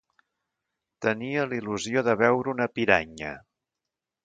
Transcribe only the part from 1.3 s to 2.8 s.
l'il·lusió de veure una